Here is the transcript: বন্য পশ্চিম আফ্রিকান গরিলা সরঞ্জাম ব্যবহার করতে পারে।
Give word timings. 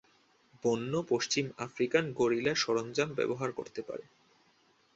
বন্য 0.63 0.93
পশ্চিম 1.09 1.45
আফ্রিকান 1.57 2.05
গরিলা 2.11 2.53
সরঞ্জাম 2.55 3.09
ব্যবহার 3.13 3.49
করতে 3.51 3.81
পারে। 3.81 4.05